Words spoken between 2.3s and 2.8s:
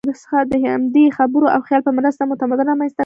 تمدن